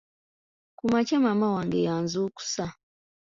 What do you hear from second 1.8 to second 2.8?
yanzukusa.